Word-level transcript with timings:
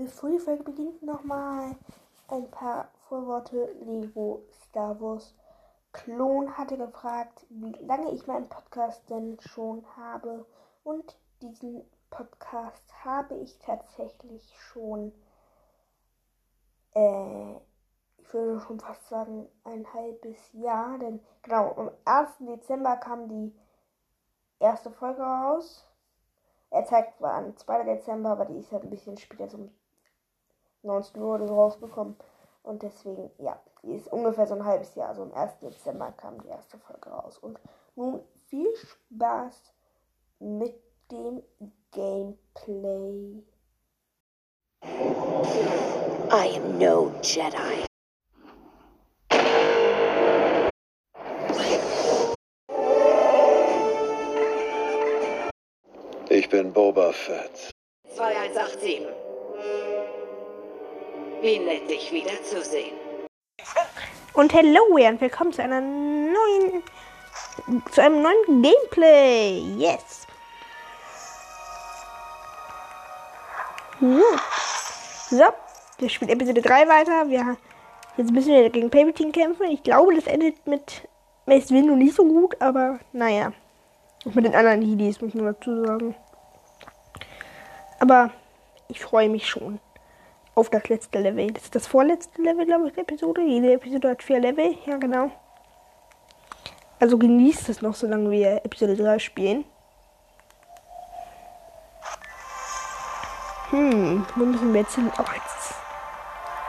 Bevor 0.00 0.30
die 0.30 0.38
Folge 0.38 0.62
beginnt, 0.62 1.02
nochmal 1.02 1.74
ein 2.28 2.48
paar 2.52 2.88
Vorworte. 3.08 3.72
Lego 3.80 4.44
Star 4.52 5.00
Wars 5.00 5.34
Klon 5.90 6.56
hatte 6.56 6.78
gefragt, 6.78 7.44
wie 7.48 7.72
lange 7.84 8.12
ich 8.12 8.28
meinen 8.28 8.48
Podcast 8.48 9.10
denn 9.10 9.40
schon 9.40 9.84
habe. 9.96 10.46
Und 10.84 11.18
diesen 11.42 11.82
Podcast 12.10 12.84
habe 13.04 13.38
ich 13.38 13.58
tatsächlich 13.58 14.56
schon, 14.60 15.12
äh, 16.94 17.56
ich 18.18 18.32
würde 18.32 18.60
schon 18.60 18.78
fast 18.78 19.08
sagen, 19.08 19.48
ein 19.64 19.92
halbes 19.92 20.38
Jahr. 20.52 20.96
Denn 21.00 21.18
genau, 21.42 21.74
am 21.74 21.90
1. 22.04 22.36
Dezember 22.38 22.98
kam 22.98 23.26
die 23.26 23.52
erste 24.60 24.92
Folge 24.92 25.22
raus. 25.22 25.84
Er 26.70 26.84
zeigt 26.84 27.16
zwar 27.16 27.32
am 27.32 27.56
2. 27.56 27.82
Dezember, 27.82 28.30
aber 28.30 28.44
die 28.44 28.58
ist 28.58 28.70
halt 28.70 28.84
ein 28.84 28.90
bisschen 28.90 29.16
später, 29.16 29.48
so 29.48 29.56
um 29.56 29.74
19 30.82 31.20
Uhr 31.20 31.34
oder 31.34 31.48
so 31.48 31.54
rausgekommen. 31.54 32.16
Und 32.62 32.82
deswegen, 32.82 33.30
ja, 33.38 33.58
die 33.82 33.94
ist 33.94 34.12
ungefähr 34.12 34.46
so 34.46 34.54
ein 34.54 34.64
halbes 34.64 34.94
Jahr. 34.94 35.08
Also 35.08 35.22
am 35.22 35.32
1. 35.32 35.60
Dezember 35.60 36.12
kam 36.12 36.40
die 36.42 36.48
erste 36.48 36.78
Folge 36.78 37.10
raus. 37.10 37.38
Und 37.38 37.58
nun 37.94 38.20
viel 38.48 38.68
Spaß 38.76 39.72
mit 40.40 40.74
dem 41.10 41.42
Gameplay. 41.92 43.42
I 46.30 46.56
am 46.56 46.78
no 46.78 47.12
Jedi. 47.22 47.86
Ich 56.30 56.48
bin 56.50 56.72
Boba 56.72 57.12
Fett. 57.12 57.72
2187. 58.14 59.27
Wie 61.40 61.60
nett, 61.60 61.88
dich 61.88 62.10
wiederzusehen. 62.10 62.96
Und 64.34 64.52
hallo 64.52 64.80
und 64.90 65.20
willkommen 65.20 65.52
zu 65.52 65.62
einer 65.62 65.80
neuen, 65.80 66.82
zu 67.92 68.02
einem 68.02 68.22
neuen 68.22 68.62
Gameplay. 68.62 69.60
Yes. 69.76 70.26
Uh. 74.00 74.20
So, 75.30 75.44
wir 75.98 76.08
spielen 76.08 76.30
Episode 76.30 76.60
3 76.60 76.88
weiter. 76.88 77.28
Wir 77.28 77.56
jetzt 78.16 78.32
müssen 78.32 78.52
wir 78.52 78.68
gegen 78.70 78.90
Palpatine 78.90 79.30
kämpfen. 79.30 79.66
Ich 79.70 79.84
glaube, 79.84 80.16
das 80.16 80.26
endet 80.26 80.66
mit 80.66 81.08
Mace 81.46 81.70
Windu 81.70 81.94
nicht 81.94 82.16
so 82.16 82.24
gut, 82.24 82.60
aber 82.60 82.98
naja. 83.12 83.52
Auch 84.26 84.34
mit 84.34 84.44
den 84.44 84.56
anderen 84.56 84.82
Heelys, 84.82 85.20
muss 85.20 85.34
man 85.34 85.44
dazu 85.44 85.84
sagen. 85.84 86.16
Aber 88.00 88.32
ich 88.88 89.00
freue 89.00 89.28
mich 89.28 89.46
schon 89.46 89.78
auf 90.58 90.70
das 90.70 90.88
letzte 90.88 91.20
Level. 91.20 91.52
Das 91.52 91.62
ist 91.62 91.74
das 91.74 91.86
vorletzte 91.86 92.42
Level, 92.42 92.66
glaube 92.66 92.88
ich, 92.88 92.94
der 92.94 93.04
Episode. 93.04 93.42
Jede 93.42 93.74
Episode 93.74 94.10
hat 94.10 94.22
vier 94.24 94.40
Level. 94.40 94.76
Ja, 94.86 94.96
genau. 94.96 95.30
Also 96.98 97.16
genießt 97.16 97.68
es 97.68 97.80
noch, 97.80 97.94
solange 97.94 98.28
wir 98.30 98.64
Episode 98.64 98.96
3 98.96 99.20
spielen. 99.20 99.64
Hm, 103.70 104.26
wo 104.34 104.44
müssen 104.44 104.72
wir 104.72 104.80
jetzt 104.80 104.96
hin? 104.96 105.12
Oh, 105.16 105.22
jetzt 105.32 105.74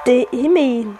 der 0.05 0.27
Himmel 0.29 0.95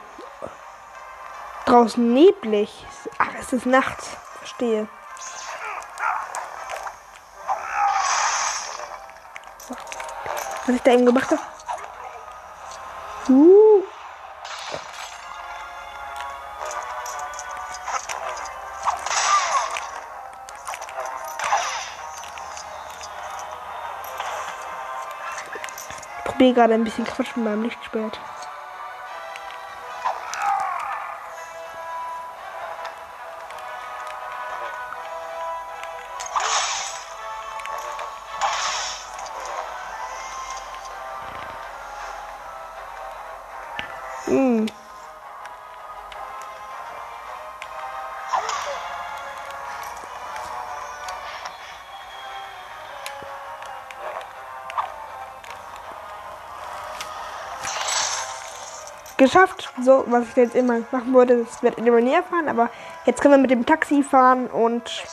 draußen 1.65 2.13
neblig. 2.13 2.85
Ach, 3.19 3.33
es 3.39 3.53
ist 3.53 3.67
Nacht. 3.67 4.01
Verstehe. 4.39 4.87
Was 10.65 10.75
ich 10.75 10.81
da 10.81 10.91
eben 10.91 11.05
gemacht 11.05 11.29
habe. 11.29 11.48
Uh. 13.27 13.83
Ich 26.17 26.23
probiere 26.25 26.53
gerade 26.53 26.73
ein 26.73 26.83
bisschen 26.83 27.05
Quatsch 27.05 27.35
mit 27.35 27.45
meinem 27.45 27.63
Lichtschwert. 27.63 28.19
Geschafft. 59.19 59.69
So, 59.83 60.05
was 60.07 60.29
ich 60.29 60.35
jetzt 60.37 60.55
immer 60.55 60.79
machen 60.91 61.13
wollte, 61.13 61.43
das 61.43 61.61
wird 61.61 61.77
immer 61.77 61.99
näher 61.99 62.23
fahren, 62.23 62.47
aber 62.47 62.69
jetzt 63.05 63.21
können 63.21 63.33
wir 63.33 63.37
mit 63.39 63.51
dem 63.51 63.65
Taxi 63.65 64.01
fahren 64.01 64.47
und 64.47 64.89
Yes. 64.89 65.11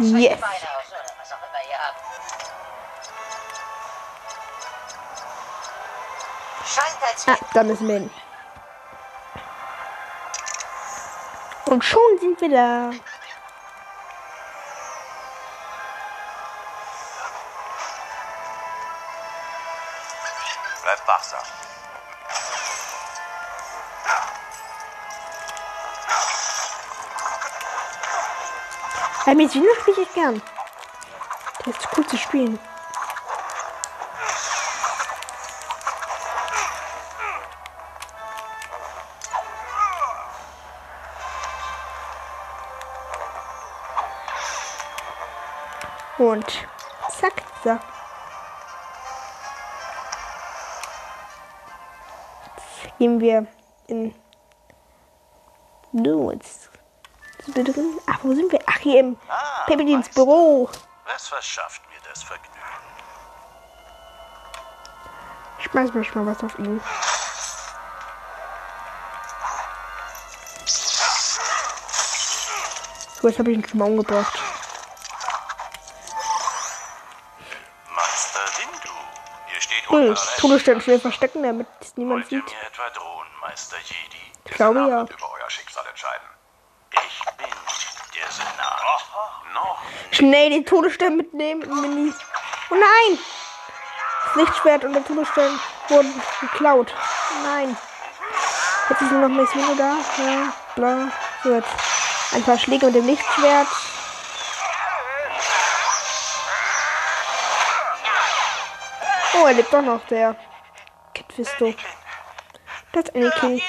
die 0.00 0.28
Beine 0.28 0.40
aus 0.40 0.88
oder 0.88 1.12
was 1.20 1.32
auch 1.32 1.36
immer 1.36 1.62
ihr 1.70 1.78
habt. 1.78 2.00
Scheint, 6.66 6.96
als 7.02 7.28
Ah, 7.28 7.46
da 7.52 7.62
müssen 7.62 7.86
wir 7.86 7.94
hin. 7.94 8.10
Und 11.66 11.84
schon 11.84 12.18
sind 12.20 12.40
wir 12.40 12.48
da. 12.48 12.90
Bleib 20.82 21.06
wachsam. 21.08 21.63
Mir 29.26 29.48
Sino 29.48 29.66
spiele 29.80 30.02
ich 30.02 30.12
gern. 30.12 30.40
Der 31.64 31.72
ist 31.72 31.88
cool 31.96 32.06
zu 32.06 32.16
spielen. 32.16 32.58
Und 46.18 46.46
zack, 47.18 47.42
so. 47.64 47.70
Jetzt 52.56 52.98
gehen 52.98 53.20
wir 53.20 53.46
in. 53.88 54.14
Du, 55.92 56.30
jetzt 56.30 56.62
sind 56.62 56.72
wir 56.72 56.80
drin. 57.32 57.33
Ach, 58.06 58.18
wo 58.22 58.34
sind 58.34 58.50
wir? 58.50 58.60
Ach, 58.66 58.78
hier 58.78 59.00
im 59.00 59.16
Ah, 59.28 59.64
Meister. 59.68 60.14
Büro. 60.14 60.68
Was 61.06 61.28
verschafft 61.28 61.82
mir 61.90 61.98
das 62.08 62.22
Vergnügen? 62.22 62.50
Schmeiß 65.60 65.92
mal 65.94 66.04
schon 66.04 66.24
mal 66.24 66.32
was 66.34 66.42
auf 66.42 66.58
ihn. 66.58 66.80
So, 73.20 73.28
jetzt 73.28 73.38
habe 73.38 73.50
ich 73.52 73.58
ihn 73.58 73.66
schon 73.66 73.78
mal 73.78 73.86
umgebracht. 73.86 74.38
Meister. 77.94 78.40
Hier 79.46 79.60
steht 79.60 79.88
Hm. 79.88 80.16
Todesstern 80.38 80.80
schnell 80.80 81.00
verstecken, 81.00 81.42
damit 81.42 81.66
es 81.80 81.96
niemand 81.96 82.22
Wollt 82.24 82.32
ihr 82.32 82.40
sieht. 82.40 82.50
mir 82.54 82.66
etwa 82.66 82.88
drohen, 82.90 83.26
Meister 83.40 83.76
Jedi? 83.78 84.18
Ich 84.46 84.50
glaube 84.52 84.78
ja. 84.80 84.98
wird 85.00 85.10
über 85.12 85.30
euer 85.32 85.50
Schicksal 85.50 85.83
Schnell 90.10 90.50
den 90.50 90.64
Todesstern 90.64 91.16
mitnehmen 91.16 91.62
und 91.64 91.80
Mini. 91.80 92.12
Oh 92.70 92.74
nein! 92.74 93.18
Das 94.26 94.36
Lichtschwert 94.36 94.84
und 94.84 94.92
der 94.92 95.04
Todesstern 95.04 95.58
wurden 95.88 96.22
geklaut. 96.40 96.94
Nein. 97.42 97.76
Jetzt 98.88 99.02
ist 99.02 99.10
nur 99.10 99.20
noch 99.20 99.28
Mace 99.28 99.54
Windu 99.54 99.74
da. 99.76 99.96
Ja, 100.18 100.52
bla. 100.76 101.08
Jetzt 101.44 101.68
ein 102.32 102.42
paar 102.42 102.58
Schläge 102.58 102.86
mit 102.86 102.94
dem 102.96 103.06
Lichtschwert. 103.06 103.68
Oh, 109.36 109.46
er 109.46 109.54
lebt 109.54 109.72
doch 109.72 109.82
noch, 109.82 110.04
der 110.06 110.36
Kid. 111.12 111.26
Das 112.92 113.04
ist 113.04 113.16
Anakin. 113.16 113.60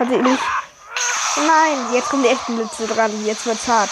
Nein. 0.00 0.08
Nein. 0.08 0.08
Hat 0.08 0.08
sie 0.08 0.16
nicht. 0.16 0.42
Nein, 1.36 1.92
jetzt 1.92 2.08
kommen 2.08 2.22
die 2.22 2.28
echten 2.28 2.56
Blitze 2.56 2.86
dran. 2.86 3.24
Jetzt 3.24 3.46
wird's 3.46 3.68
hart. 3.68 3.90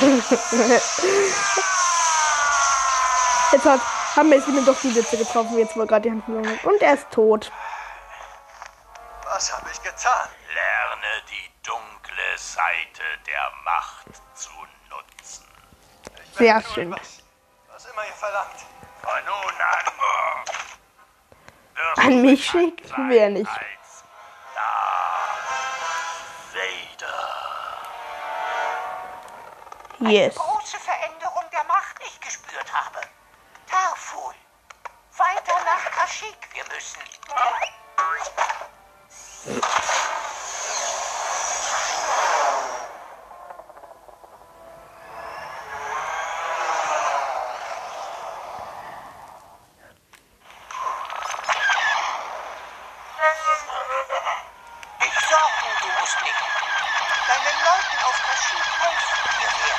Ich. 0.00 0.28
Jetzt 3.50 3.64
hat, 3.64 3.80
haben 4.14 4.30
wir 4.30 4.38
es 4.38 4.46
wieder 4.46 4.60
doch 4.60 4.78
die 4.80 4.88
Blitze 4.88 5.16
getroffen, 5.16 5.56
jetzt 5.58 5.74
wohl 5.76 5.86
gerade 5.86 6.02
die 6.02 6.10
Hand 6.10 6.24
verloren. 6.24 6.58
Und 6.64 6.82
er 6.82 6.94
ist 6.94 7.10
tot. 7.10 7.50
Sehr 16.38 16.62
schön. 16.62 16.90
Was, 16.92 17.22
was 17.72 17.84
immer 17.86 18.06
ihr 18.06 18.12
verlangt. 18.12 18.60
Von 19.02 19.24
nun 19.24 19.54
an. 19.60 19.84
An 21.96 22.22
mich 22.22 22.44
schickt 22.44 22.92
wer 23.08 23.28
nicht. 23.30 23.50
Yes. 30.00 30.36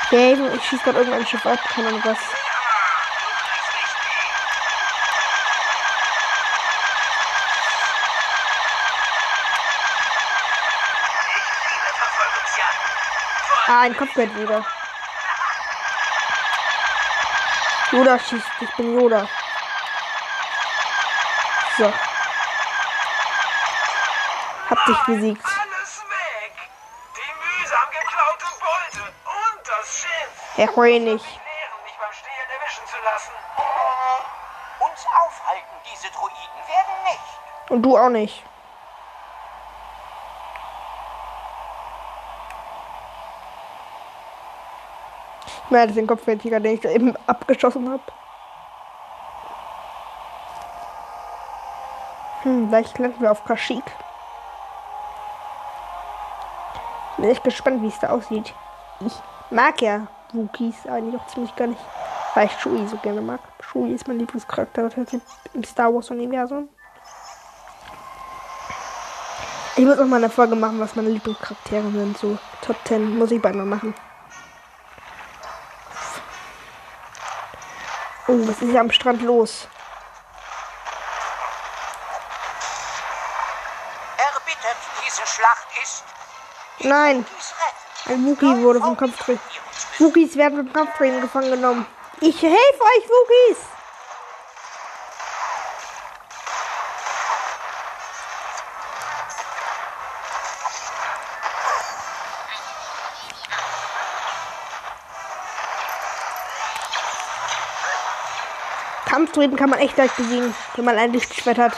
Game, 0.10 0.54
ich 0.56 0.64
schieß 0.68 0.82
gerade 0.82 1.00
irgendein 1.00 1.26
Schiff 1.28 1.46
ab, 1.46 1.60
keine 1.74 1.90
Ahnung 1.90 2.02
was. 2.04 2.18
Ah, 13.68 13.82
ein 13.82 13.96
Kopfgeld 13.96 14.36
wieder. 14.36 14.66
Yoda 17.92 18.18
schießt, 18.18 18.48
ich 18.62 18.76
bin 18.76 19.00
Yoda. 19.00 19.28
So. 21.78 21.94
Hab 24.70 24.86
dich 24.86 24.98
besiegt. 25.06 25.49
Herr 30.60 30.76
Hoenig. 30.76 31.06
Lehren, 31.06 31.84
mich 31.86 31.98
beim 31.98 32.12
Stehlen 32.12 32.50
erwischen 32.60 32.86
zu 32.86 32.98
lassen. 33.06 33.32
uns 34.80 35.06
aufhalten. 35.24 35.74
Diese 35.90 36.12
Druiden 36.12 36.60
werden 36.68 37.04
nicht. 37.06 37.70
Und 37.70 37.82
du 37.82 37.98
auch 37.98 38.10
nicht. 38.10 38.44
Mehr 45.70 45.82
als 45.84 45.94
den 45.94 46.08
Kopfgeldjäger, 46.08 46.60
den 46.60 46.74
ich 46.74 46.82
da 46.82 46.90
eben 46.90 47.16
abgeschossen 47.26 47.90
habe. 47.90 48.04
Hm, 52.42 52.68
vielleicht 52.68 52.98
landen 52.98 53.22
wir 53.22 53.32
auf 53.32 53.46
Kashyyyk. 53.46 53.86
Bin 57.16 57.30
echt 57.30 57.46
gespannt, 57.46 57.82
wie 57.82 57.88
es 57.88 58.00
da 58.00 58.10
aussieht. 58.10 58.54
Ich 59.00 59.14
mag 59.52 59.82
ja 59.82 60.08
Wookies 60.34 60.86
eigentlich 60.88 61.20
auch 61.20 61.28
ziemlich 61.28 61.56
gar 61.56 61.68
nicht, 61.68 61.82
weil 62.36 62.46
ich 62.48 62.54
Chewie 62.62 62.88
so 62.88 62.98
gerne 62.98 63.22
mag. 63.22 63.40
Chewie 63.62 63.94
ist 63.94 64.08
mein 64.08 64.20
Lieblingscharakter 64.20 64.84
tatsächlich 64.84 65.22
im 65.54 65.64
Star 65.64 65.94
Wars 65.94 66.10
Universum. 66.12 66.70
Ich 69.76 69.86
muss 69.86 69.98
auch 69.98 70.06
mal 70.06 70.18
eine 70.18 70.30
Folge 70.30 70.56
machen, 70.56 70.80
was 70.80 70.96
meine 70.96 71.10
Lieblingscharaktere 71.10 71.90
sind. 71.92 72.18
So 72.18 72.38
Top 72.62 72.76
10 72.86 73.18
muss 73.18 73.32
ich 73.32 73.42
bald 73.42 73.56
mal 73.56 73.66
machen. 73.66 73.94
Oh, 78.28 78.38
was 78.48 78.62
ist 78.62 78.70
hier 78.70 78.82
am 78.82 78.92
Strand 78.92 79.22
los? 79.24 79.68
Erbittert 84.18 84.78
diese 85.04 85.26
Schlacht 85.26 85.68
ist. 85.82 86.04
Nein, 86.82 87.26
ein 88.06 88.26
Wookie 88.26 88.62
wurde 88.62 88.80
vom 88.80 88.96
Kampfdreh. 88.96 89.38
Wookies 90.00 90.38
werden 90.38 90.58
vom 90.58 90.72
Kampfdrehen 90.72 91.20
gefangen 91.20 91.52
genommen. 91.52 91.86
Ich 92.22 92.42
helfe 92.42 92.56
euch, 92.56 93.10
Wookies! 93.10 93.58
Kampfdrehen 109.06 109.56
kann 109.58 109.70
man 109.70 109.80
echt 109.80 109.98
leicht 109.98 110.16
besiegen, 110.16 110.56
wenn 110.76 110.86
man 110.86 110.98
ein 110.98 111.12
Lichtschwert 111.12 111.58
hat. 111.58 111.74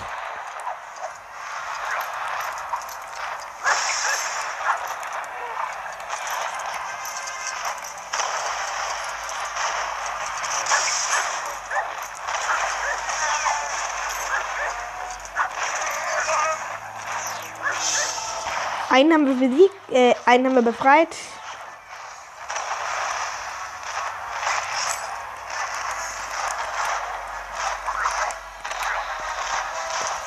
Einen 19.01 19.13
haben 19.13 19.25
wir 19.25 19.49
besiegt, 19.49 19.91
äh, 19.91 20.13
einen 20.27 20.45
haben 20.45 20.53
wir 20.53 20.61
befreit. 20.61 21.07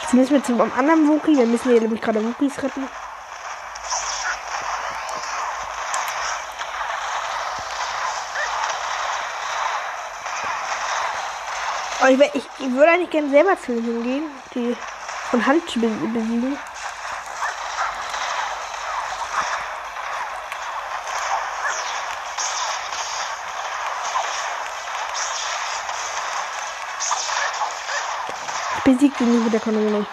Jetzt 0.02 0.12
müssen 0.14 0.32
wir 0.32 0.42
zum 0.42 0.60
anderen 0.60 1.08
Wookie. 1.08 1.37
Wir 1.37 1.46
müssen 1.46 1.70
hier 1.70 1.82
nämlich 1.82 2.00
gerade 2.00 2.25
Wookies 2.25 2.60
retten. 2.60 2.88
Aber 12.00 12.10
ich, 12.34 12.44
würde 12.58 12.90
eigentlich 12.90 13.10
gerne 13.10 13.30
selber 13.30 13.56
zu 13.56 13.70
ihnen 13.70 13.84
hingehen, 13.84 14.25
die 14.52 14.76
von 15.30 15.46
Hand 15.46 15.64
besiegen. 15.66 16.58
Ich 28.94 29.00
besiege 29.00 29.24
ihn 29.24 29.32
nicht 29.32 29.44
mit 29.44 29.52
der 29.52 29.60
Kanone. 29.60 30.06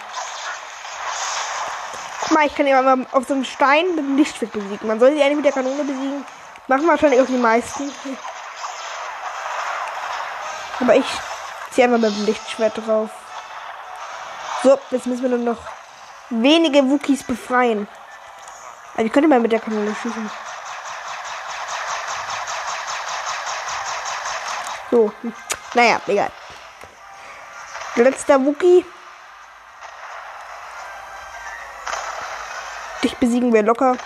Guck 2.20 2.30
mal, 2.32 2.46
ich 2.46 2.54
kann 2.54 2.66
ihn 2.66 2.74
aber 2.74 3.06
auf 3.12 3.28
so 3.28 3.34
einem 3.34 3.44
Stein 3.44 3.94
mit 3.94 3.98
dem 3.98 4.16
Lichtschwert 4.16 4.50
besiegen. 4.50 4.88
Man 4.88 4.98
soll 4.98 5.12
sie 5.12 5.22
eigentlich 5.22 5.36
mit 5.36 5.44
der 5.44 5.52
Kanone 5.52 5.84
besiegen. 5.84 6.24
Machen 6.66 6.88
wahrscheinlich 6.88 7.20
auch 7.20 7.26
die 7.26 7.36
meisten. 7.36 7.92
Aber 10.80 10.96
ich 10.96 11.04
ziehe 11.70 11.86
einfach 11.86 12.00
mit 12.00 12.10
dem 12.10 12.26
Lichtschwert 12.26 12.84
drauf. 12.84 13.10
So, 14.64 14.76
jetzt 14.90 15.06
müssen 15.06 15.22
wir 15.22 15.28
nur 15.28 15.54
noch 15.54 15.58
wenige 16.30 16.84
Wookies 16.90 17.22
befreien. 17.22 17.86
Aber 18.94 19.04
ich 19.04 19.12
könnte 19.12 19.28
mal 19.28 19.38
mit 19.38 19.52
der 19.52 19.60
Kanone 19.60 19.94
schießen. 20.02 20.28
So, 24.90 25.12
hm. 25.22 25.32
naja, 25.74 26.00
egal. 26.08 26.32
Letzter 27.96 28.42
Wookie. 28.42 28.84
Dich 33.02 33.14
besiegen 33.16 33.52
wir 33.52 33.62
locker. 33.62 33.96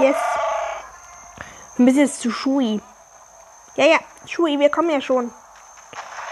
Yes. 0.00 0.16
Wir 1.76 1.84
müssen 1.84 2.00
jetzt 2.00 2.20
zu 2.20 2.30
Shui. 2.30 2.80
Ja, 3.76 3.86
ja, 3.86 3.98
Shui, 4.26 4.58
wir 4.58 4.70
kommen 4.70 4.90
ja 4.90 5.00
schon. 5.00 5.32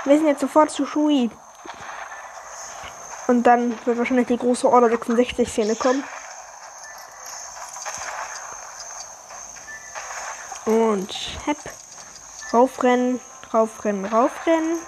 Wir 0.04 0.18
sind 0.18 0.26
jetzt 0.26 0.40
sofort 0.40 0.70
zu 0.70 0.86
Shui. 0.86 1.30
Und 3.28 3.44
dann 3.44 3.78
wird 3.86 3.98
wahrscheinlich 3.98 4.28
die 4.28 4.36
große 4.36 4.68
Order 4.68 4.88
66 4.88 5.48
Szene 5.48 5.76
kommen. 5.76 6.04
Und 10.64 11.12
hepp. 11.46 11.58
Raufrennen, 12.52 13.20
raufrennen, 13.52 14.04
raufrennen. 14.04 14.78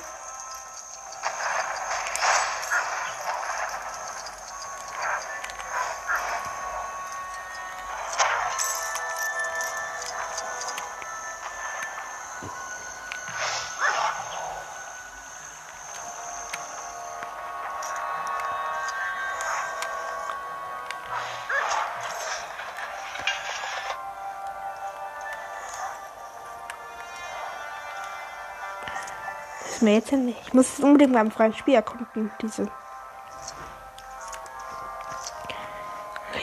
Ist 29.78 29.82
mir 29.82 29.94
jetzt 29.94 30.10
nicht. 30.10 30.36
Ich 30.44 30.52
muss 30.52 30.76
es 30.76 30.80
unbedingt 30.80 31.12
beim 31.12 31.30
freien 31.30 31.54
Spiel 31.54 31.74
erkunden, 31.74 32.32
diese. 32.42 32.68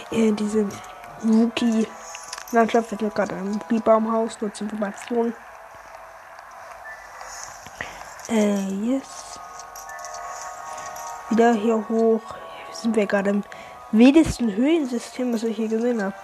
Äh, 0.09 0.31
diese 0.31 0.69
Wookie-Landschaft 1.21 2.91
wird 2.91 3.01
ja 3.01 3.09
gerade 3.09 3.35
ein 3.35 3.55
Wookie-Baumhaus, 3.55 4.39
nur 4.39 4.53
zur 4.53 4.67
Information. 4.69 5.33
Äh, 8.29 8.69
yes. 8.69 9.37
Wieder 11.29 11.55
hier 11.55 11.89
hoch. 11.89 12.21
Sind 12.71 12.95
wir 12.95 13.05
gerade 13.05 13.31
im 13.31 13.43
wildesten 13.91 14.55
Höhlensystem, 14.55 15.33
was 15.33 15.43
ich 15.43 15.57
hier 15.57 15.67
gesehen 15.67 16.01
habe. 16.01 16.15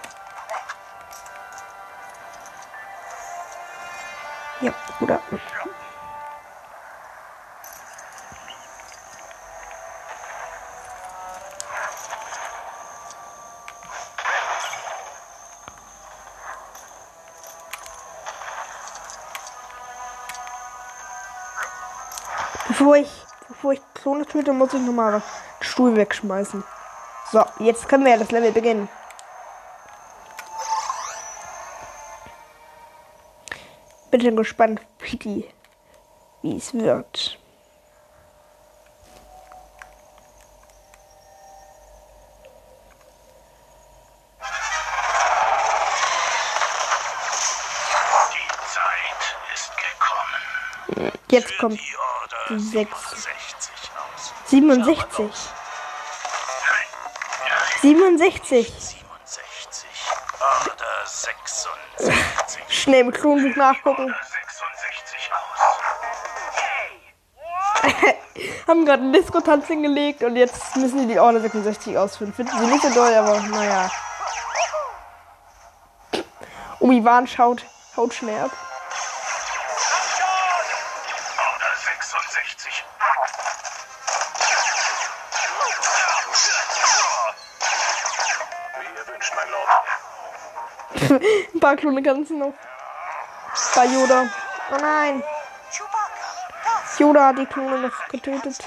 Bevor 22.82 22.96
ich, 22.96 23.12
bevor 23.46 23.72
ich 23.74 23.80
Klone 23.94 24.26
töte, 24.26 24.52
muss 24.52 24.74
ich 24.74 24.80
nochmal 24.80 25.12
den 25.12 25.64
Stuhl 25.64 25.94
wegschmeißen. 25.94 26.64
So, 27.30 27.44
jetzt 27.60 27.88
können 27.88 28.04
wir 28.04 28.10
ja 28.10 28.18
das 28.18 28.32
Level 28.32 28.50
beginnen. 28.50 28.88
Bin 34.10 34.34
gespannt, 34.34 34.80
wie 34.98 35.16
die, 35.16 35.48
wie 36.42 36.56
es 36.56 36.74
wird. 36.74 37.38
Die 48.32 48.48
Zeit 48.74 49.36
ist 49.54 49.70
gekommen. 50.96 51.12
Jetzt 51.30 51.56
kommt 51.58 51.78
die 52.48 52.54
Order 52.54 52.58
die 52.58 52.58
sechs. 52.58 53.28
67 53.66 53.90
aus. 53.96 54.32
67. 54.46 55.30
Nein, 56.68 56.86
nein, 57.48 58.18
67. 58.18 58.66
67. 59.24 59.88
Order 60.40 61.06
66. 61.06 62.64
Schnell 62.68 63.00
im 63.00 63.12
Klonbuch 63.12 63.56
nachgucken. 63.56 64.14
66 64.14 65.30
aus. 65.32 65.60
Haben 68.68 68.84
gerade 68.84 69.02
einen 69.02 69.12
Disco-Tanz 69.12 69.66
hingelegt 69.66 70.22
und 70.22 70.36
jetzt 70.36 70.76
müssen 70.76 71.00
die 71.00 71.14
die 71.14 71.18
Order 71.18 71.40
66 71.40 71.96
ausführen. 71.96 72.32
Finden 72.32 72.58
sie 72.58 72.66
nicht 72.66 72.82
so 72.82 72.90
doll, 72.90 73.14
aber 73.14 73.40
naja. 73.40 73.90
Obi-Wan 76.80 77.26
schaut, 77.26 77.64
haut 77.96 78.12
schnell 78.12 78.44
ab. 78.44 78.50
Lord. 91.62 91.72
Ein 91.72 91.76
paar 91.76 91.76
Klone 91.76 92.02
ganzen 92.02 92.38
noch. 92.38 92.54
Bei 93.74 93.86
Yoda. 93.86 94.26
Oh 94.72 94.76
nein. 94.80 95.22
Yoda 96.98 97.28
hat 97.28 97.38
die 97.38 97.46
Klone 97.46 97.78
noch 97.78 98.08
getötet. 98.08 98.56
66 98.56 98.66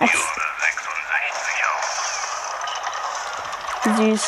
aus. 0.00 0.10
Süß. 3.96 4.26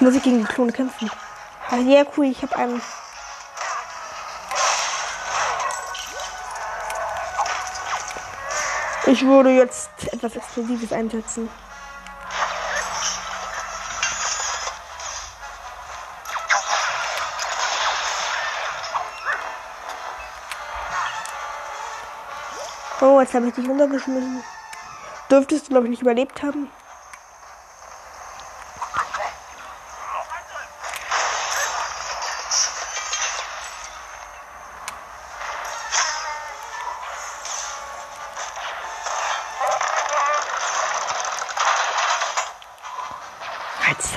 Muss 0.00 0.14
ich 0.14 0.22
gegen 0.22 0.38
die 0.40 0.52
Klone 0.52 0.72
kämpfen. 0.72 1.10
Ja, 1.86 2.04
cool, 2.16 2.26
ich 2.26 2.42
habe 2.42 2.56
einen. 2.56 2.82
Ich 9.14 9.24
würde 9.24 9.50
jetzt 9.50 9.90
etwas 10.12 10.34
Explosives 10.34 10.92
einsetzen. 10.92 11.48
Oh, 23.00 23.20
jetzt 23.20 23.34
habe 23.34 23.46
ich 23.46 23.54
dich 23.54 23.68
runtergeschmissen. 23.68 24.42
Dürftest 25.30 25.66
du, 25.66 25.70
glaube 25.70 25.86
ich, 25.86 25.90
nicht 25.90 26.02
überlebt 26.02 26.42
haben. 26.42 26.68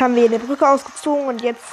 Haben 0.08 0.16
wir 0.16 0.24
eine 0.24 0.40
Brücke 0.40 0.66
ausgezogen 0.66 1.28
und 1.28 1.42
jetzt. 1.42 1.66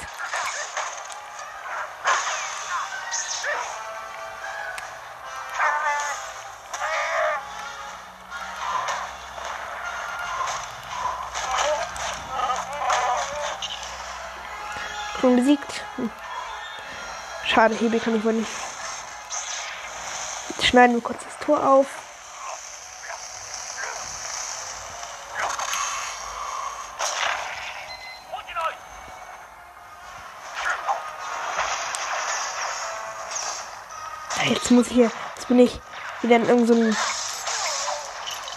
Schon 15.21 15.37
besiegt. 15.37 15.85
Hm. 15.95 16.11
Schade, 17.45 17.73
Hebel 17.75 18.01
kann 18.01 18.17
ich 18.17 18.25
wohl 18.25 18.33
nicht. 18.33 18.51
Jetzt 20.49 20.65
schneiden 20.67 20.95
wir 20.95 21.01
kurz 21.01 21.23
das 21.23 21.39
Tor 21.39 21.65
auf. 21.65 22.04
Jetzt 34.49 34.71
muss 34.71 34.87
ich 34.87 34.93
hier. 34.93 35.11
Jetzt 35.35 35.47
bin 35.47 35.59
ich 35.59 35.79
wieder 36.21 36.35
in 36.37 36.47
irgendeine 36.47 36.95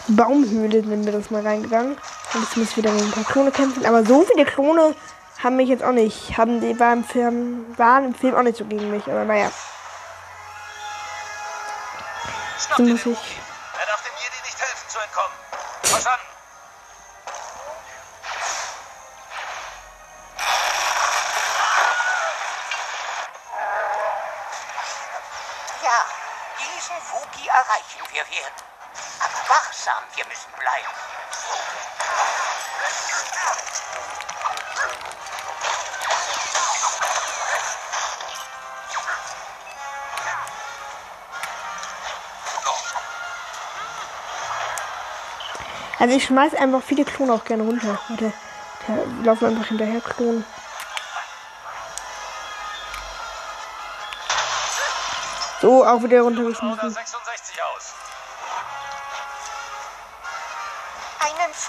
Baumhöhle, 0.09 0.83
nennen 0.83 1.05
wir 1.05 1.13
das 1.13 1.31
mal 1.31 1.47
reingegangen. 1.47 1.93
Und 2.35 2.41
jetzt 2.43 2.57
muss 2.57 2.71
ich 2.71 2.77
wieder 2.77 2.91
gegen 2.91 3.05
ein 3.05 3.11
paar 3.11 3.25
Klone 3.25 3.51
kämpfen. 3.51 3.87
Aber 3.87 4.05
so 4.05 4.23
viele 4.23 4.45
Klone 4.45 4.95
haben 5.43 5.57
mich 5.57 5.69
jetzt 5.69 5.83
auch 5.83 5.93
nicht. 5.93 6.37
Haben 6.37 6.61
die 6.61 6.79
waren 6.79 6.99
im 6.99 7.05
Film, 7.05 7.67
waren 7.77 8.07
im 8.07 8.15
Film 8.15 8.35
auch 8.35 8.43
nicht 8.43 8.59
so 8.59 8.65
gegen 8.65 8.91
mich. 8.91 9.05
Aber 9.05 9.25
naja. 9.25 9.51
So 12.77 12.83
muss 12.83 13.07
ich. 13.07 13.48
Aber 29.21 29.49
wachsam, 29.49 30.03
wir 30.15 30.27
müssen 30.27 30.53
bleiben. 30.59 30.89
Also 46.01 46.15
ich 46.15 46.25
schmeiß 46.25 46.55
einfach 46.55 46.83
viele 46.83 47.05
Klone 47.05 47.33
auch 47.33 47.45
gerne 47.45 47.65
runter. 47.65 47.99
Warte, 48.09 48.33
der 48.87 49.07
laufen 49.25 49.47
einfach 49.47 49.67
hinterher 49.67 50.01
klonen. 50.01 50.45
So, 55.61 55.85
auch 55.85 56.01
wieder 56.05 56.21
runtergeschmissen. 56.21 56.91
66 56.91 57.63
aus. 57.63 57.95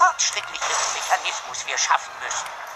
Einen 0.00 0.08
fortschrittlichen 0.08 0.66
Mechanismus 0.94 1.66
wir 1.66 1.76
schaffen 1.76 2.10
müssen. 2.24 2.69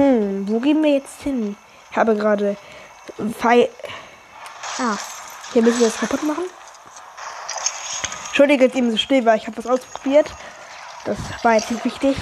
Hm, 0.00 0.48
wo 0.48 0.60
gehen 0.60 0.82
wir 0.82 0.94
jetzt 0.94 1.20
hin? 1.20 1.58
Ich 1.90 1.96
habe 1.98 2.16
gerade 2.16 2.56
Pfeil. 3.38 3.68
Ah, 4.78 4.96
hier 5.52 5.60
müssen 5.60 5.78
wir 5.78 5.88
das 5.88 5.98
kaputt 5.98 6.22
machen. 6.22 6.44
Entschuldige, 8.28 8.66
dass 8.66 8.78
eben 8.78 8.90
so 8.90 8.96
still 8.96 9.26
war. 9.26 9.34
Ich 9.34 9.46
habe 9.46 9.58
was 9.58 9.66
ausprobiert. 9.66 10.30
Das 11.04 11.18
war 11.42 11.52
jetzt 11.52 11.70
nicht 11.70 11.84
wichtig. 11.84 12.16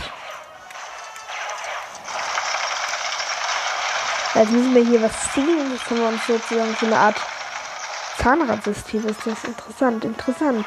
Jetzt 4.35 4.51
müssen 4.51 4.75
wir 4.75 4.85
hier 4.85 5.01
was 5.01 5.33
ziehen. 5.33 5.71
Das 5.73 5.85
können 5.85 6.01
wir 6.01 6.09
uns 6.09 6.27
sozusagen 6.27 6.77
so 6.81 6.87
eine 6.87 6.99
Art 6.99 7.21
Zahnradsystem 8.21 9.07
ist 9.07 9.21
das. 9.25 9.45
Interessant, 9.45 10.05
interessant. 10.05 10.67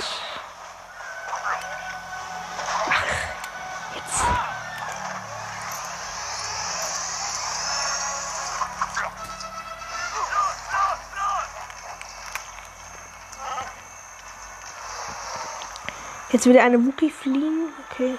Jetzt 16.32 16.46
will 16.46 16.58
eine 16.58 16.86
Wookie 16.86 17.12
fliehen. 17.12 17.74
Okay. 17.90 18.18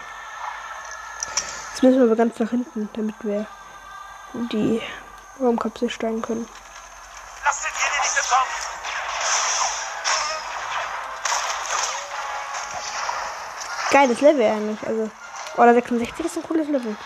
Jetzt 1.71 1.83
müssen 1.83 1.99
wir 1.99 2.05
aber 2.05 2.17
ganz 2.17 2.39
nach 2.39 2.51
hinten, 2.51 2.91
damit 2.93 3.15
wir 3.23 3.47
in 4.35 4.49
die 4.51 4.83
Raumkapsel 5.41 5.89
steigen 5.89 6.21
können. 6.21 6.47
Lasst 7.45 7.65
den 7.65 7.71
Jedi 7.73 7.99
nicht 8.03 8.17
entkommen. 8.19 8.53
Geiles 13.91 14.21
Level 14.21 14.47
eigentlich. 14.47 14.87
Also. 14.87 15.11
Oder 15.57 15.75
66 15.75 16.27
ist 16.27 16.37
ein 16.37 16.43
cooles 16.43 16.69
Level. 16.69 16.97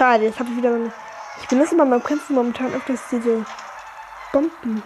Schade, 0.00 0.24
jetzt 0.24 0.38
habe 0.38 0.48
ich 0.48 0.56
wieder 0.56 0.70
meine. 0.70 0.90
Ich 1.42 1.48
benutze 1.48 1.76
bei 1.76 1.84
meinem 1.84 2.02
Kämpfen 2.02 2.34
momentan 2.34 2.72
öfters 2.72 3.00
diese 3.10 3.44
Bomben. 4.32 4.82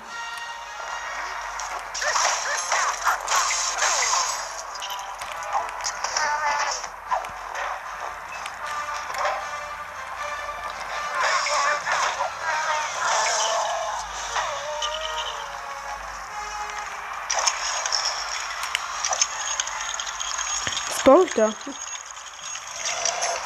Was 20.89 21.05
baue 21.05 21.25
ich 21.25 21.35
da? 21.35 21.53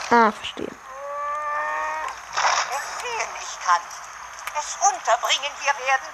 Ah, 0.09 0.33
verstehe. 0.33 0.88
Befehlen 3.19 3.37
ich 3.41 3.59
kann. 3.65 3.83
Es 4.59 4.77
unterbringen 4.77 5.53
wir 5.61 5.75
werden. 5.87 6.09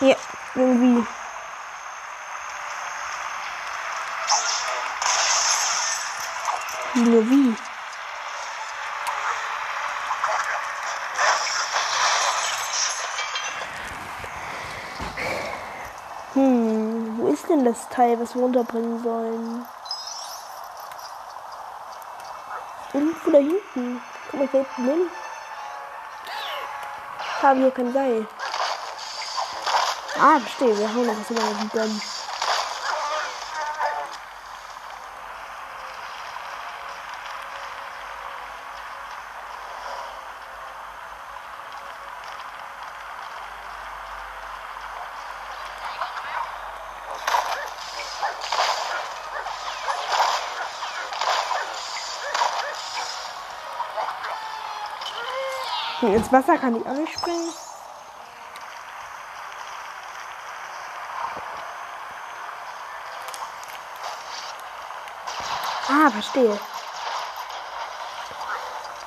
Ja, 0.00 0.16
irgendwie. 0.54 1.06
Wie 6.94 7.00
nur 7.00 7.28
wie? 7.28 7.56
Hm, 16.34 17.18
wo 17.18 17.28
ist 17.28 17.48
denn 17.48 17.64
das 17.64 17.88
Teil, 17.88 18.20
was 18.20 18.34
wir 18.34 18.42
runterbringen 18.42 19.02
sollen? 19.02 19.66
Irgendwo 22.92 23.30
da 23.30 23.38
hinten. 23.38 24.02
Komm 24.30 24.42
ich 24.42 24.50
da 24.50 24.58
hinten 24.58 24.84
hin? 24.84 25.10
Haben 27.46 27.60
hier 27.60 27.70
kein 27.70 27.92
Seil. 27.92 28.26
Ah, 30.20 30.40
verstehe. 30.40 30.76
Wir 30.76 30.92
haben 30.92 31.06
noch 31.06 31.14
was 31.16 31.30
über 31.30 31.40
den 31.40 31.68
Bäumen. 31.68 32.15
Hm, 56.06 56.14
Ins 56.14 56.32
Wasser 56.32 56.56
kann 56.56 56.76
ich 56.76 56.86
auch 56.86 56.92
nicht 56.92 57.12
springen. 57.12 57.52
Ah, 65.88 66.10
verstehe. 66.10 66.58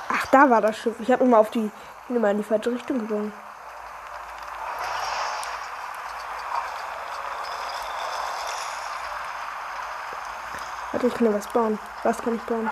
Ach, 0.10 0.26
da 0.28 0.50
war 0.50 0.62
das 0.62 0.78
Schiff. 0.78 1.00
Ich 1.00 1.12
habe 1.12 1.24
immer 1.24 1.40
auf 1.40 1.52
die, 1.52 1.72
bin 2.08 2.18
immer 2.18 2.32
in 2.32 2.38
die 2.38 2.44
falsche 2.44 2.72
Richtung 2.72 3.00
gegangen. 3.00 3.32
Warte, 10.92 11.08
ich 11.08 11.14
kann 11.14 11.28
ja 11.28 11.34
was 11.34 11.48
bauen. 11.48 11.80
Was 12.04 12.18
kann 12.18 12.36
ich 12.36 12.42
bauen? 12.42 12.70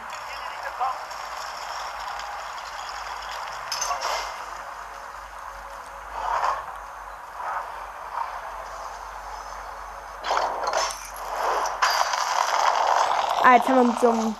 Ah, 13.49 13.55
jetzt 13.55 13.69
haben 13.69 13.77
wir 13.77 13.83
mit 13.93 13.99
so 14.01 14.09
einem 14.09 14.35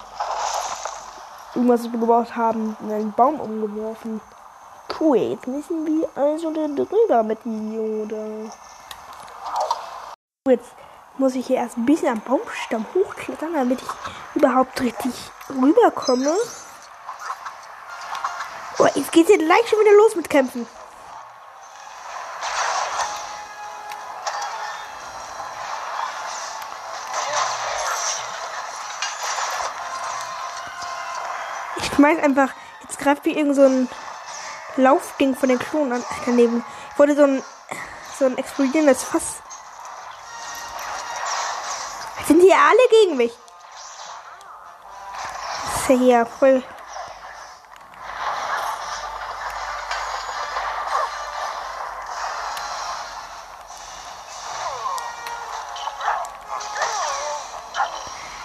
irgendwas, 1.56 1.86
was 1.86 1.91
wir 1.93 2.00
gebaut 2.02 2.36
haben, 2.36 2.76
einen 2.82 3.13
Baum 3.13 3.39
umgeworfen. 3.39 4.20
Cool, 5.00 5.15
jetzt 5.15 5.48
müssen 5.48 5.86
wir 5.86 6.10
also 6.13 6.52
drüber 6.52 7.24
mit 7.24 7.39
Yoda. 7.46 8.52
Jetzt 10.50 10.74
muss 11.17 11.36
ich 11.36 11.48
hier 11.48 11.56
erst 11.56 11.78
ein 11.78 11.86
bisschen 11.86 12.10
am 12.10 12.20
Baumstamm 12.20 12.86
hochklettern, 12.93 13.54
damit 13.54 13.82
ich 13.82 13.88
überhaupt 14.36 14.82
richtig 14.82 15.13
rüberkomme. 15.52 16.36
Oh, 18.80 18.88
jetzt 18.93 19.13
geht's 19.13 19.30
hier 19.30 19.38
gleich 19.38 19.70
schon 19.70 19.80
wieder 19.80 19.96
los 19.96 20.17
mit 20.17 20.30
Kämpfen. 20.30 20.67
Schmeiß 31.97 32.19
einfach. 32.23 32.49
Jetzt 32.81 32.99
greift 32.99 33.25
wie 33.25 33.36
irgend 33.36 33.55
so 33.55 33.63
ein 33.63 33.89
Laufding 34.77 35.36
von 35.36 35.49
den 35.49 35.60
Klonen 35.60 35.93
an. 35.93 36.03
Daneben 36.25 36.63
wurde 36.95 37.15
so 37.15 37.23
ein, 37.23 37.43
so 38.17 38.25
ein 38.25 38.38
explodierendes 38.38 39.03
Fass. 39.03 39.41
Sind 42.27 42.41
die 42.41 42.53
alle 42.53 43.03
gegen 43.03 43.17
mich? 43.17 43.33
Das 45.63 45.81
ist 45.81 45.89
ja 45.89 45.95
hier 45.95 46.25
voll. 46.25 46.63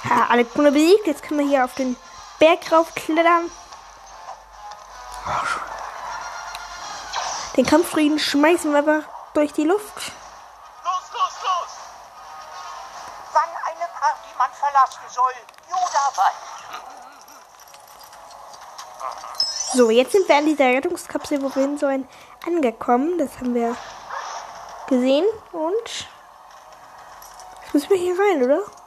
Ja, 0.04 0.26
alle 0.30 0.44
Klone 0.46 0.72
besiegt. 0.72 1.06
Jetzt 1.06 1.22
können 1.22 1.40
wir 1.40 1.46
hier 1.48 1.64
auf 1.64 1.74
den 1.74 1.96
Berg 2.42 2.72
raufklettern. 2.72 3.52
Den 7.56 7.64
Kampffrieden 7.64 8.18
schmeißen 8.18 8.72
wir 8.72 8.78
einfach 8.78 9.08
durch 9.32 9.52
die 9.52 9.62
Luft. 9.62 9.94
Los, 10.82 11.12
los, 11.12 11.34
los! 11.44 11.70
Wann 13.32 13.48
eine 13.64 13.86
Party 13.96 14.28
man 14.36 14.50
verlassen 14.54 15.02
soll, 15.08 15.32
Yoda 15.70 16.10
weiß. 16.16 16.34
So, 19.74 19.90
jetzt 19.90 20.10
sind 20.10 20.28
wir 20.28 20.36
an 20.36 20.46
dieser 20.46 20.66
Rettungskapsel, 20.66 21.40
wo 21.40 21.54
wir 21.54 21.62
hin 21.62 21.78
sollen, 21.78 22.08
angekommen. 22.44 23.18
Das 23.18 23.36
haben 23.36 23.54
wir 23.54 23.76
gesehen. 24.88 25.26
Und 25.52 26.08
jetzt 27.62 27.72
müssen 27.72 27.90
wir 27.90 27.98
hier 27.98 28.18
rein, 28.18 28.42
oder? 28.42 28.81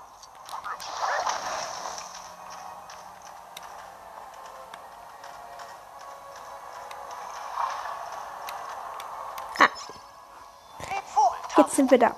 Sind 11.88 11.92
wir 11.92 12.00
da. 12.00 12.16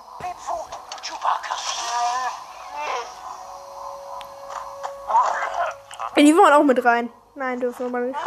Die 6.16 6.36
wollen 6.36 6.54
auch 6.54 6.64
mit 6.64 6.84
rein. 6.84 7.12
Nein, 7.36 7.60
dürfen 7.60 7.86
wir 7.86 7.90
mal 7.92 8.02
nicht. 8.02 8.20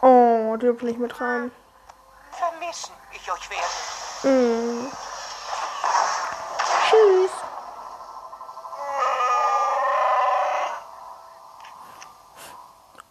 Oh, 0.00 0.56
dürfen 0.56 0.86
nicht 0.86 0.98
mit 0.98 1.20
rein. 1.20 1.50
Vermissen 2.30 2.94
ich 3.12 3.32
euch 3.32 3.50
werde. 3.50 4.32
Mm. 4.34 4.92
Tschüss. 6.88 7.30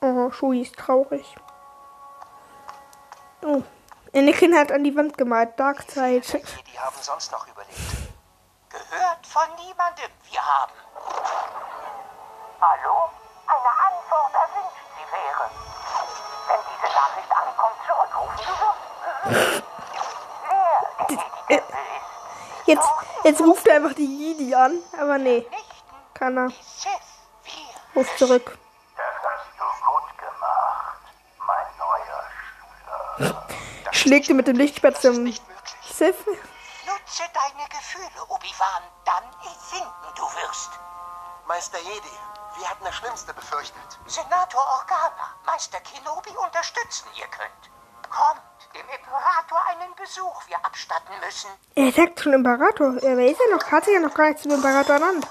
Oh, 0.02 0.32
Shui 0.32 0.62
ist 0.62 0.78
traurig. 0.78 1.36
Anakin 4.16 4.56
hat 4.56 4.72
an 4.72 4.84
die 4.84 4.96
Wand 4.96 5.18
gemalt. 5.18 5.60
Darkseid. 5.60 6.32
Die 6.72 6.80
haben 6.80 6.96
sonst 7.02 7.32
noch 7.32 7.48
überlebt. 7.48 7.74
Gehört 8.70 9.26
von 9.26 9.48
niemandem. 9.56 10.12
Wir 10.30 10.40
haben. 10.40 10.72
Hallo? 12.62 13.10
Eine 13.48 13.72
Antwort 13.88 14.34
erwünscht 14.34 14.86
sie 14.96 15.06
wäre. 15.12 15.50
Wenn 16.48 16.62
diese 16.70 16.90
Nachricht 16.94 17.32
ankommt, 17.32 17.78
zurückrufen. 17.88 18.42
Jedi-Tempel 21.10 21.84
ist. 21.98 22.68
Jetzt, 22.68 22.90
jetzt 23.24 23.42
ruft 23.42 23.68
er 23.68 23.76
einfach 23.78 23.94
die 23.94 24.06
Jedi 24.06 24.54
an. 24.54 24.82
Aber 25.00 25.18
nee, 25.18 25.48
kann 26.14 26.38
er. 26.38 26.52
Ruf 27.96 28.16
zurück. 28.18 28.58
Das 28.96 29.06
hast 29.24 29.48
du 29.58 29.66
gut 29.86 30.18
gemacht, 30.18 31.02
mein 31.40 31.68
neuer 31.78 32.24
Schüler. 33.18 33.43
Schlägt 34.04 34.28
ihn 34.28 34.36
mit 34.36 34.48
dem 34.48 34.58
Lichtschwert 34.58 35.02
zum 35.02 35.24
Nicht 35.24 35.42
möglich. 35.48 35.76
Sith. 35.82 36.26
Nutze 36.28 37.24
deine 37.32 37.70
Gefühle, 37.70 38.28
Obi-Wan. 38.28 38.84
Dann 39.06 39.24
finden 39.72 40.12
du 40.18 40.24
wirst. 40.24 40.72
Meister 41.48 41.78
Jedi, 41.80 42.18
wir 42.58 42.70
hatten 42.70 42.84
das 42.84 42.96
Schlimmste 42.96 43.34
befürchtet. 43.34 43.98
Senator 44.06 44.60
Organa, 44.60 45.38
Meister 45.46 45.80
Kenobi 45.80 46.32
unterstützen 46.32 47.08
ihr 47.18 47.28
könnt. 47.28 47.72
Kommt, 48.10 48.44
dem 48.76 48.84
Imperator 48.90 49.60
einen 49.70 49.96
Besuch 49.96 50.48
wir 50.48 50.58
abstatten 50.66 51.14
müssen. 51.24 51.52
Er 51.76 51.94
sagt 51.94 52.20
schon 52.20 52.34
Imperator. 52.34 53.02
Er 53.02 53.18
ist 53.20 53.40
ja 53.40 53.56
noch, 53.56 53.72
hat 53.72 53.86
sich 53.86 53.94
ja 53.94 54.02
noch 54.02 54.14
gar 54.14 54.28
nicht 54.28 54.40
zum 54.40 54.52
Imperator 54.52 54.96
ernannt. 54.96 55.26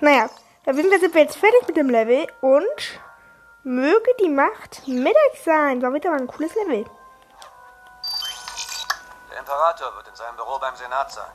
Naja, 0.00 0.30
auf 0.64 0.76
jeden 0.76 0.88
Fall 0.88 1.00
sind 1.00 1.12
wir 1.14 1.24
jetzt 1.24 1.36
fertig 1.36 1.66
mit 1.66 1.76
dem 1.76 1.90
Level 1.90 2.26
und 2.40 3.00
möge 3.64 4.14
die 4.18 4.30
Macht 4.30 4.88
mit 4.88 5.14
euch 5.14 5.44
sein. 5.44 5.82
War 5.82 5.92
wieder 5.92 6.08
mal 6.08 6.20
ein 6.20 6.26
cooles 6.26 6.54
Level. 6.54 6.86
Der 9.50 9.56
Imperator 9.56 9.96
wird 9.96 10.06
in 10.06 10.14
seinem 10.14 10.36
Büro 10.36 10.60
beim 10.60 10.76
Senat 10.76 11.10
sein. 11.10 11.32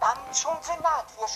Dann 0.00 0.32
zum 0.32 0.56
Senat. 0.62 1.06
Wir 1.18 1.26